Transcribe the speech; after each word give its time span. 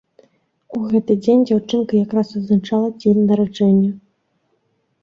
У 0.77 0.79
гэты 0.93 1.17
дзень 1.23 1.45
дзяўчынка 1.49 1.93
якраз 2.05 2.27
адзначала 2.41 2.87
дзень 3.01 3.21
нараджэння. 3.29 3.97